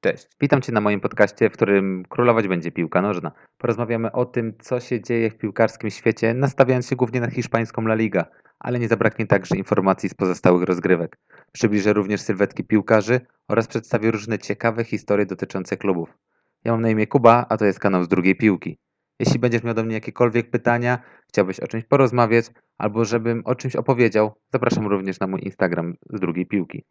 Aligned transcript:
Cześć, 0.00 0.28
witam 0.40 0.62
Cię 0.62 0.72
na 0.72 0.80
moim 0.80 1.00
podcaście, 1.00 1.50
w 1.50 1.52
którym 1.52 2.04
królować 2.08 2.48
będzie 2.48 2.72
piłka 2.72 3.02
nożna. 3.02 3.32
Porozmawiamy 3.58 4.12
o 4.12 4.24
tym, 4.24 4.52
co 4.60 4.80
się 4.80 5.00
dzieje 5.00 5.30
w 5.30 5.38
piłkarskim 5.38 5.90
świecie, 5.90 6.34
nastawiając 6.34 6.88
się 6.88 6.96
głównie 6.96 7.20
na 7.20 7.30
hiszpańską 7.30 7.82
La 7.82 7.94
Liga, 7.94 8.24
ale 8.58 8.78
nie 8.78 8.88
zabraknie 8.88 9.26
także 9.26 9.56
informacji 9.56 10.08
z 10.08 10.14
pozostałych 10.14 10.62
rozgrywek. 10.62 11.18
Przybliżę 11.52 11.92
również 11.92 12.20
sylwetki 12.20 12.64
piłkarzy 12.64 13.20
oraz 13.48 13.66
przedstawię 13.66 14.10
różne 14.10 14.38
ciekawe 14.38 14.84
historie 14.84 15.26
dotyczące 15.26 15.76
klubów. 15.76 16.18
Ja 16.64 16.72
mam 16.72 16.80
na 16.80 16.90
imię 16.90 17.06
Kuba, 17.06 17.46
a 17.48 17.56
to 17.56 17.64
jest 17.64 17.80
kanał 17.80 18.04
z 18.04 18.08
drugiej 18.08 18.36
piłki. 18.36 18.78
Jeśli 19.20 19.38
będziesz 19.38 19.62
miał 19.62 19.74
do 19.74 19.84
mnie 19.84 19.94
jakiekolwiek 19.94 20.50
pytania, 20.50 20.98
chciałbyś 21.28 21.60
o 21.60 21.66
czymś 21.66 21.84
porozmawiać, 21.84 22.46
albo 22.78 23.04
żebym 23.04 23.42
o 23.44 23.54
czymś 23.54 23.76
opowiedział, 23.76 24.34
zapraszam 24.52 24.86
również 24.86 25.20
na 25.20 25.26
mój 25.26 25.40
Instagram 25.44 25.94
z 26.10 26.20
drugiej 26.20 26.46
piłki. 26.46 26.84